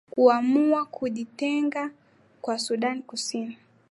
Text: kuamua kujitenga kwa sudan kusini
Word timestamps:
kuamua 0.09 0.85
kujitenga 0.85 1.91
kwa 2.41 2.59
sudan 2.59 3.03
kusini 3.03 3.57